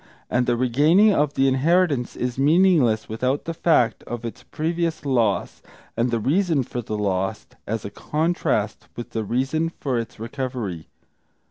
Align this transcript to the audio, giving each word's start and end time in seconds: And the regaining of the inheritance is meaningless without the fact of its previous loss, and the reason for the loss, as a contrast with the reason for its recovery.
And 0.31 0.47
the 0.47 0.57
regaining 0.57 1.13
of 1.13 1.35
the 1.35 1.47
inheritance 1.47 2.15
is 2.15 2.39
meaningless 2.39 3.07
without 3.07 3.45
the 3.45 3.53
fact 3.53 4.01
of 4.05 4.25
its 4.25 4.41
previous 4.41 5.05
loss, 5.05 5.61
and 5.95 6.09
the 6.09 6.19
reason 6.19 6.63
for 6.63 6.81
the 6.81 6.97
loss, 6.97 7.45
as 7.67 7.85
a 7.85 7.91
contrast 7.91 8.87
with 8.95 9.11
the 9.11 9.23
reason 9.23 9.69
for 9.79 9.99
its 9.99 10.19
recovery. 10.19 10.87